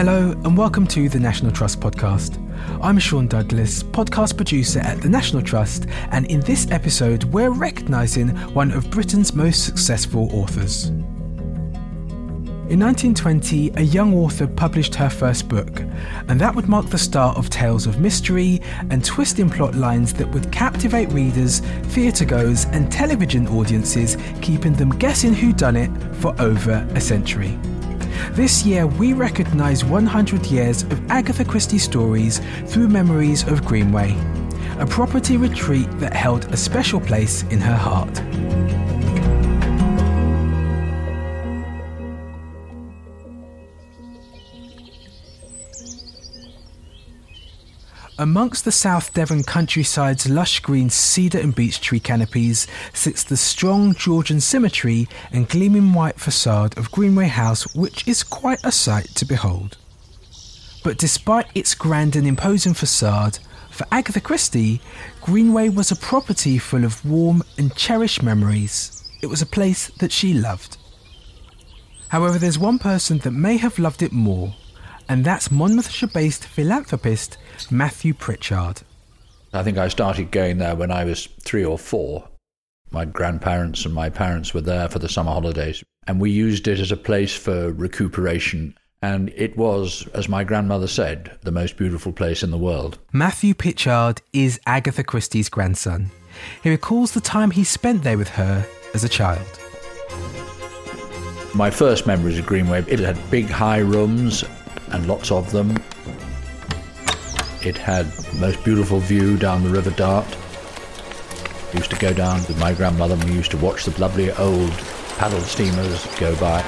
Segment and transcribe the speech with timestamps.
[0.00, 2.38] Hello and welcome to the National Trust podcast.
[2.82, 8.30] I'm Sean Douglas, podcast producer at the National Trust, and in this episode, we're recognising
[8.54, 10.86] one of Britain's most successful authors.
[12.70, 15.80] In 1920, a young author published her first book,
[16.28, 20.30] and that would mark the start of tales of mystery and twisting plot lines that
[20.30, 21.60] would captivate readers,
[21.92, 27.58] theatre goers, and television audiences, keeping them guessing who done it for over a century.
[28.32, 34.16] This year, we recognise 100 years of Agatha Christie stories through memories of Greenway,
[34.78, 38.22] a property retreat that held a special place in her heart.
[48.20, 53.94] Amongst the South Devon countryside's lush green cedar and beech tree canopies sits the strong
[53.94, 59.24] Georgian symmetry and gleaming white facade of Greenway House, which is quite a sight to
[59.24, 59.78] behold.
[60.84, 63.38] But despite its grand and imposing facade,
[63.70, 64.82] for Agatha Christie,
[65.22, 69.02] Greenway was a property full of warm and cherished memories.
[69.22, 70.76] It was a place that she loved.
[72.08, 74.54] However, there's one person that may have loved it more,
[75.10, 77.36] and that's Monmouthshire based philanthropist
[77.68, 78.82] Matthew Pritchard.
[79.52, 82.28] I think I started going there when I was three or four.
[82.92, 86.78] My grandparents and my parents were there for the summer holidays, and we used it
[86.78, 88.76] as a place for recuperation.
[89.02, 93.00] And it was, as my grandmother said, the most beautiful place in the world.
[93.12, 96.12] Matthew Pritchard is Agatha Christie's grandson.
[96.62, 99.46] He recalls the time he spent there with her as a child.
[101.52, 104.44] My first memories of Greenway, it had big high rooms
[104.92, 105.70] and lots of them.
[107.62, 110.26] It had the most beautiful view down the River Dart.
[111.74, 114.70] Used to go down with my grandmother and we used to watch the lovely old
[115.18, 116.62] paddle steamers go by.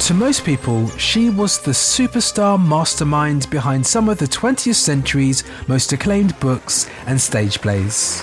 [0.00, 5.92] To most people, she was the superstar mastermind behind some of the 20th century's most
[5.92, 8.22] acclaimed books and stage plays.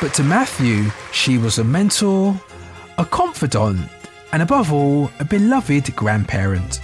[0.00, 2.38] But to Matthew, she was a mentor,
[2.98, 3.88] a confidant,
[4.32, 6.80] and above all, a beloved grandparent.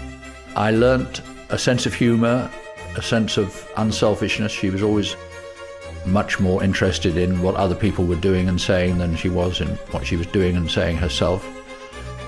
[0.57, 2.51] I learnt a sense of humour,
[2.97, 4.53] a sense of unselfishness.
[4.53, 5.17] She was always
[6.07, 9.69] much more interested in what other people were doing and saying than she was in
[9.91, 11.47] what she was doing and saying herself.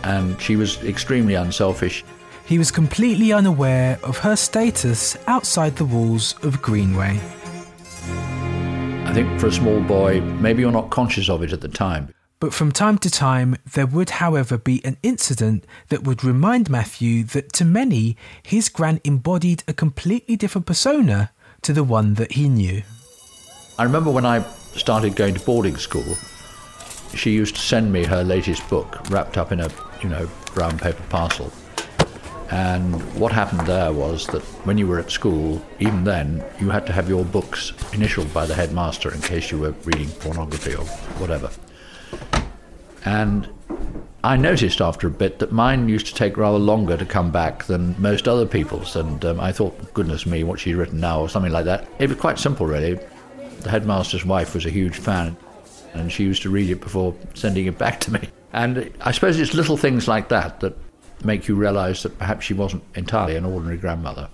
[0.05, 2.05] And she was extremely unselfish.
[2.45, 7.21] He was completely unaware of her status outside the walls of Greenway.
[9.05, 12.09] I think for a small boy, maybe you're not conscious of it at the time.
[12.39, 17.25] But from time to time, there would, however, be an incident that would remind Matthew
[17.25, 21.31] that to many, his gran embodied a completely different persona
[21.63, 22.83] to the one that he knew.
[23.79, 24.43] I remember when I
[24.77, 26.15] started going to boarding school,
[27.15, 29.71] she used to send me her latest book wrapped up in a,
[30.03, 31.51] you know, brown paper parcel.
[32.51, 36.87] And what happened there was that when you were at school, even then, you had
[36.87, 40.85] to have your books initialed by the headmaster in case you were reading pornography or
[41.19, 41.51] whatever.
[43.07, 43.49] And
[44.25, 47.65] I noticed after a bit that mine used to take rather longer to come back
[47.65, 48.97] than most other people's.
[48.97, 51.87] And um, I thought, goodness me, what she's written now, or something like that.
[52.01, 52.99] It was quite simple, really.
[53.61, 55.37] The headmaster's wife was a huge fan,
[55.95, 58.29] and she used to read it before sending it back to me.
[58.53, 60.77] And I suppose it's little things like that that
[61.25, 64.29] make you realize that perhaps she wasn't entirely an ordinary grandmother.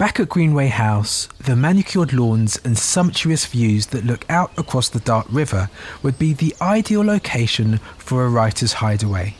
[0.00, 5.00] Back at Greenway House, the manicured lawns and sumptuous views that look out across the
[5.00, 5.68] Dart River
[6.02, 9.36] would be the ideal location for a writer's hideaway.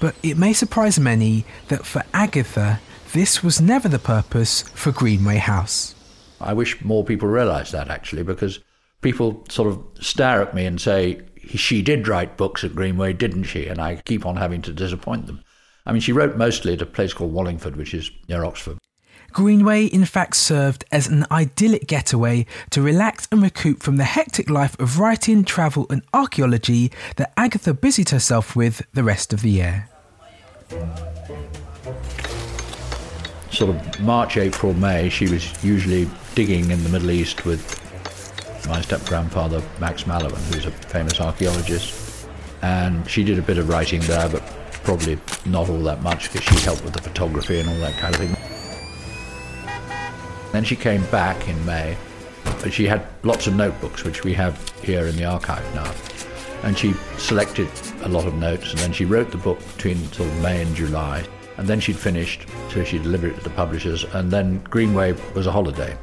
[0.00, 2.80] But it may surprise many that for Agatha,
[3.12, 5.94] this was never the purpose for Greenway House.
[6.40, 8.60] I wish more people realised that actually, because
[9.02, 13.44] people sort of stare at me and say, she did write books at Greenway, didn't
[13.44, 13.66] she?
[13.66, 15.44] And I keep on having to disappoint them.
[15.84, 18.78] I mean, she wrote mostly at a place called Wallingford, which is near Oxford.
[19.32, 24.48] Greenway, in fact, served as an idyllic getaway to relax and recoup from the hectic
[24.48, 29.50] life of writing, travel, and archaeology that Agatha busied herself with the rest of the
[29.50, 29.88] year.
[33.50, 37.80] Sort of March, April, May, she was usually digging in the Middle East with
[38.68, 42.28] my step grandfather, Max Mallowan, who's a famous archaeologist.
[42.62, 44.42] And she did a bit of writing there, but
[44.84, 48.14] probably not all that much because she helped with the photography and all that kind
[48.14, 48.36] of thing.
[50.54, 51.96] Then she came back in May.
[52.70, 55.92] She had lots of notebooks, which we have here in the archive now.
[56.62, 57.68] And she selected
[58.02, 61.26] a lot of notes, and then she wrote the book between of May and July.
[61.56, 65.48] And then she'd finished, so she delivered it to the publishers, and then Greenway was
[65.48, 65.98] a holiday.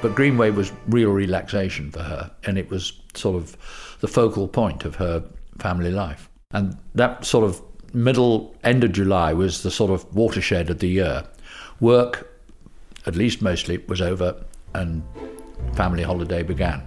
[0.00, 3.56] But Greenway was real relaxation for her, and it was sort of
[4.00, 5.22] the focal point of her
[5.60, 6.28] family life.
[6.50, 7.62] And that sort of
[7.94, 11.22] middle, end of July was the sort of watershed of the year.
[11.78, 12.30] Work,
[13.06, 14.44] at least mostly, was over
[14.74, 15.02] and
[15.74, 16.82] family holiday began.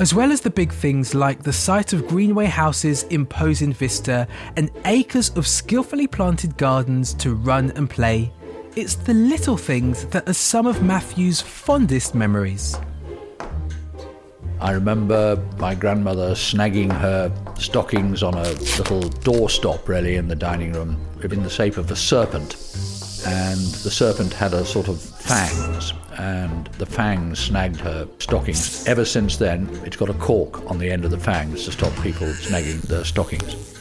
[0.00, 4.26] As well as the big things like the sight of Greenway House's imposing vista
[4.56, 8.32] and acres of skillfully planted gardens to run and play,
[8.74, 12.76] it's the little things that are some of Matthew's fondest memories.
[14.60, 20.72] I remember my grandmother snagging her stockings on a little doorstop, really, in the dining
[20.72, 22.63] room, in the shape of a serpent.
[23.26, 28.86] And the serpent had a sort of fangs, and the fangs snagged her stockings.
[28.86, 31.92] Ever since then, it's got a cork on the end of the fangs to stop
[32.02, 33.74] people snagging their stockings.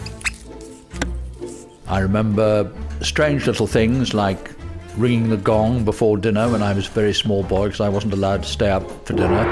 [1.88, 4.52] I remember strange little things like
[4.98, 8.14] ringing the gong before dinner when I was a very small boy because I wasn't
[8.14, 9.44] allowed to stay up for dinner.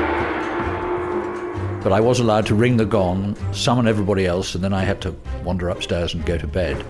[1.83, 5.01] But I was allowed to ring the gong, summon everybody else, and then I had
[5.01, 6.85] to wander upstairs and go to bed.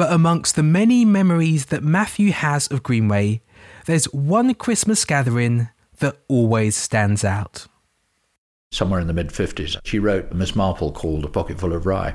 [0.00, 3.42] But amongst the many memories that Matthew has of Greenway,
[3.84, 5.68] there's one Christmas gathering
[5.98, 7.66] that always stands out.
[8.72, 12.14] Somewhere in the mid 50s, she wrote Miss Marple called A Pocketful of Rye.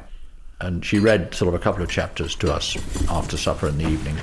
[0.60, 2.76] And she read sort of a couple of chapters to us
[3.08, 4.18] after supper in the evening.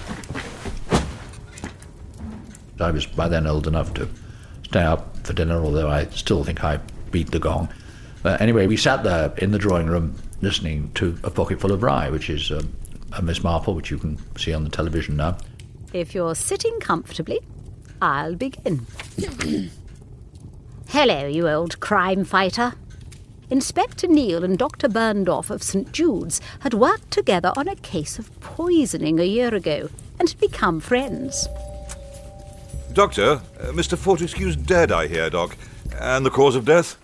[2.80, 4.08] I was by then old enough to
[4.64, 6.80] stay up for dinner, although I still think I
[7.12, 7.68] beat the gong.
[8.24, 12.10] But anyway, we sat there in the drawing room listening to A Pocketful of Rye,
[12.10, 12.74] which is um,
[13.20, 15.36] Miss Marple, which you can see on the television now.
[15.92, 17.40] If you're sitting comfortably,
[18.00, 18.86] I'll begin.
[20.88, 22.74] Hello, you old crime fighter.
[23.50, 24.88] Inspector Neele and Dr.
[24.88, 25.92] Bernsdorff of St.
[25.92, 30.80] Jude's had worked together on a case of poisoning a year ago and had become
[30.80, 31.48] friends.
[32.94, 33.98] Doctor, uh, Mr.
[33.98, 35.56] Fortescue's dead, I hear, Doc.
[35.98, 36.96] And the cause of death?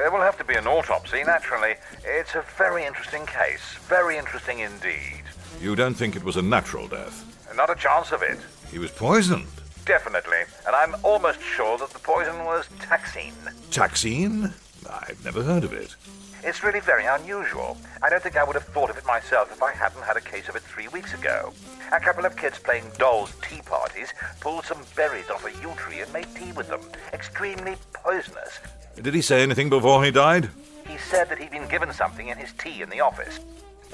[0.00, 1.74] There will have to be an autopsy, naturally.
[2.04, 3.74] It's a very interesting case.
[3.82, 5.24] Very interesting indeed.
[5.60, 7.22] You don't think it was a natural death?
[7.54, 8.38] Not a chance of it.
[8.72, 9.44] He was poisoned.
[9.84, 10.38] Definitely.
[10.66, 13.34] And I'm almost sure that the poison was taxine.
[13.70, 14.54] Taxine?
[14.88, 15.94] I've never heard of it.
[16.42, 17.76] It's really very unusual.
[18.02, 20.22] I don't think I would have thought of it myself if I hadn't had a
[20.22, 21.52] case of it three weeks ago.
[21.92, 26.00] A couple of kids playing dolls' tea parties pulled some berries off a yew tree
[26.00, 26.80] and made tea with them.
[27.12, 28.60] Extremely poisonous.
[29.02, 30.50] Did he say anything before he died?
[30.86, 33.40] He said that he'd been given something in his tea in the office.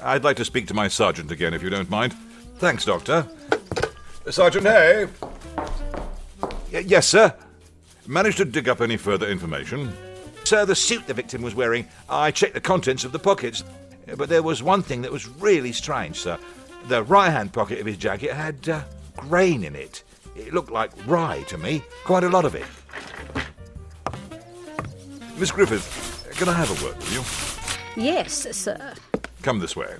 [0.03, 2.13] I'd like to speak to my sergeant again, if you don't mind.
[2.57, 3.27] Thanks, Doctor.
[4.29, 5.07] Sergeant Hay?
[6.73, 7.33] Y- yes, sir.
[8.05, 9.93] Managed to dig up any further information?
[10.43, 13.63] Sir, the suit the victim was wearing, I checked the contents of the pockets.
[14.15, 16.37] But there was one thing that was really strange, sir.
[16.87, 18.81] The right hand pocket of his jacket had uh,
[19.17, 20.03] grain in it.
[20.35, 22.63] It looked like rye to me, quite a lot of it.
[25.37, 28.03] Miss Griffith, can I have a word with you?
[28.03, 28.93] Yes, sir.
[29.43, 29.95] Come this way.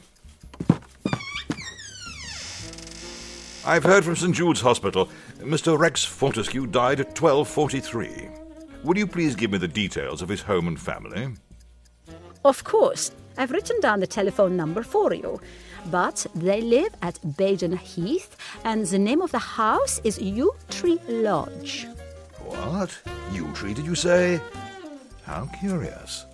[3.63, 4.33] I've heard from St.
[4.33, 5.09] Jude's Hospital.
[5.37, 5.77] Mr.
[5.77, 8.29] Rex Fortescue died at 1243.
[8.83, 11.35] Would you please give me the details of his home and family?
[12.43, 15.39] Of course, I've written down the telephone number for you.
[15.91, 20.99] But they live at Baydon Heath, and the name of the house is Yew Tree
[21.07, 21.85] Lodge.
[22.39, 22.97] What?
[23.31, 24.41] Yew tree, did you say?
[25.27, 26.25] How curious.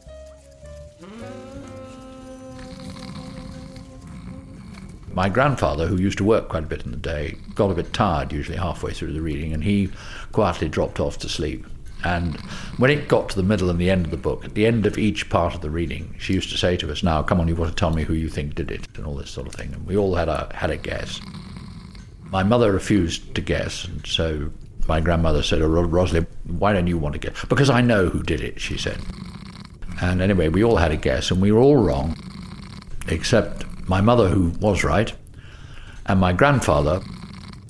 [5.11, 7.91] My grandfather, who used to work quite a bit in the day, got a bit
[7.91, 9.89] tired usually halfway through the reading, and he
[10.31, 11.65] quietly dropped off to sleep.
[12.03, 12.35] And
[12.77, 14.85] when it got to the middle and the end of the book, at the end
[14.85, 17.47] of each part of the reading, she used to say to us, "Now, come on,
[17.47, 19.55] you've got to tell me who you think did it," and all this sort of
[19.55, 19.73] thing.
[19.73, 21.19] And we all had a had a guess.
[22.29, 24.51] My mother refused to guess, and so
[24.87, 28.09] my grandmother said, oh, Ro- "Rosalie, why don't you want to guess?" Because I know
[28.09, 28.99] who did it, she said.
[30.01, 32.17] And anyway, we all had a guess, and we were all wrong,
[33.07, 35.13] except my mother, who was right,
[36.05, 37.01] and my grandfather,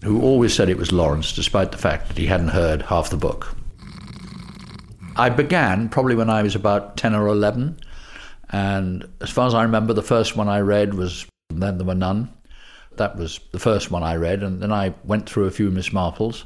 [0.04, 3.18] who always said it was Lawrence, despite the fact that he hadn't heard half the
[3.18, 3.56] book.
[5.16, 7.80] I began probably when I was about 10 or 11,
[8.50, 11.96] and as far as I remember, the first one I read was Then There Were
[11.96, 12.34] None.
[12.98, 15.90] That was the first one I read, and then I went through a few Miss
[15.90, 16.46] Marples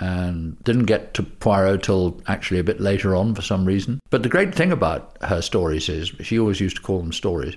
[0.00, 4.00] and didn't get to Poirot till actually a bit later on for some reason.
[4.10, 7.56] But the great thing about her stories is she always used to call them stories.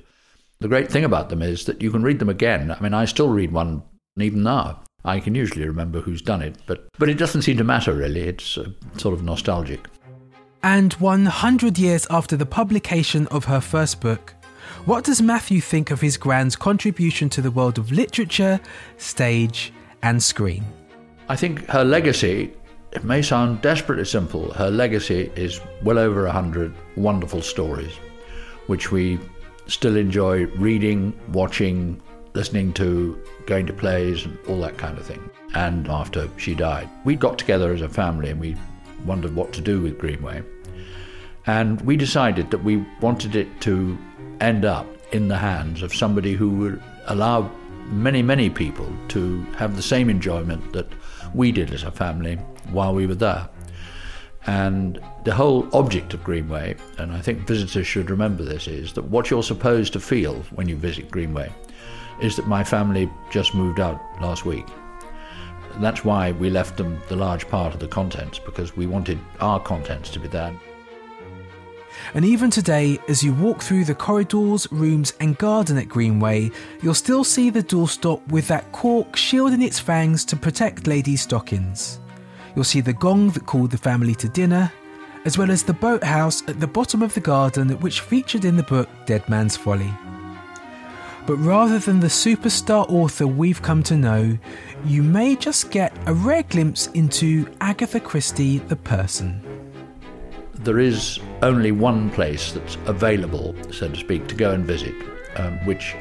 [0.60, 2.71] The great thing about them is that you can read them again.
[2.71, 3.83] I mean, I still read one
[4.17, 4.81] even now.
[5.03, 8.21] I can usually remember who's done it, but, but it doesn't seem to matter really.
[8.21, 9.88] It's uh, sort of nostalgic.
[10.63, 14.36] And 100 years after the publication of her first book,
[14.86, 18.60] what does Matthew think of his grand's contribution to the world of literature,
[18.98, 20.63] stage, and screen?
[21.30, 22.54] I think her legacy,
[22.92, 27.94] it may sound desperately simple, her legacy is well over a hundred wonderful stories.
[28.68, 29.20] which we
[29.68, 32.01] still enjoy reading, watching,
[32.34, 35.30] listening to, going to plays, and all that kind of thing.
[35.54, 38.56] And after she died, we got together as a family and we
[39.06, 40.44] wondered what to do with Greenway.
[41.48, 43.98] And we decided that we wanted it to
[44.40, 47.51] end up in the hands of somebody who would allow
[47.88, 50.88] many, many people to have the same enjoyment that
[51.33, 52.35] we did as a family
[52.71, 53.47] while we were there.
[54.47, 59.03] And the whole object of Greenway, and I think visitors should remember this, is that
[59.03, 61.51] what you're supposed to feel when you visit Greenway
[62.21, 64.65] is that my family just moved out last week.
[65.79, 69.59] That's why we left them the large part of the contents, because we wanted our
[69.59, 70.53] contents to be there.
[72.13, 76.93] And even today, as you walk through the corridors, rooms, and garden at Greenway, you'll
[76.93, 82.00] still see the doorstop with that cork shielding its fangs to protect ladies' stockings.
[82.55, 84.71] You'll see the gong that called the family to dinner,
[85.25, 88.63] as well as the boathouse at the bottom of the garden which featured in the
[88.63, 89.91] book Dead Man's Folly.
[91.27, 94.38] But rather than the superstar author we've come to know,
[94.86, 99.50] you may just get a rare glimpse into Agatha Christie the person
[100.63, 104.96] there is only one place that's available, so to speak, to go and visit,
[105.38, 105.96] um, which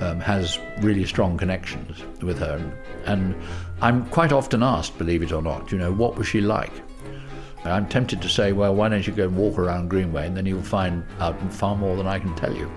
[0.00, 2.60] um, has really strong connections with her.
[3.06, 3.34] And
[3.80, 6.72] I'm quite often asked, believe it or not, you know, what was she like?
[7.64, 10.44] I'm tempted to say, well, why don't you go and walk around Greenway and then
[10.44, 12.70] you'll find out far more than I can tell you.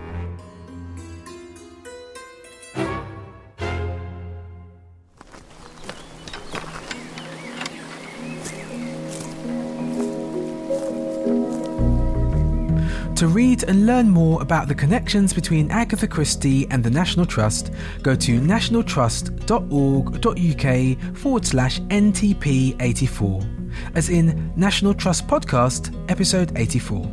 [13.15, 17.71] To read and learn more about the connections between Agatha Christie and the National Trust,
[18.03, 27.11] go to nationaltrust.org.uk forward slash NTP84, as in National Trust Podcast, episode 84.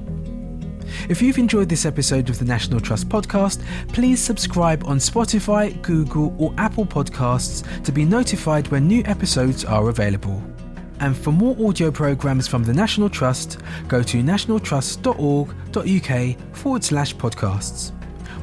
[1.08, 6.34] If you've enjoyed this episode of the National Trust podcast, please subscribe on Spotify, Google,
[6.38, 10.42] or Apple Podcasts to be notified when new episodes are available.
[11.00, 13.58] And for more audio programmes from the National Trust,
[13.88, 17.92] go to nationaltrust.org.uk forward slash podcasts.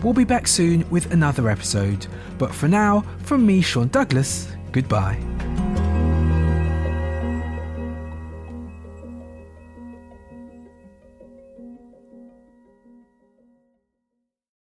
[0.03, 5.19] We'll be back soon with another episode, but for now, from me, Sean Douglas, goodbye.